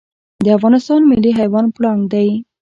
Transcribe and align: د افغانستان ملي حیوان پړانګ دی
د 0.43 0.45
افغانستان 0.57 1.01
ملي 1.11 1.31
حیوان 1.39 1.65
پړانګ 1.75 2.01
دی 2.13 2.29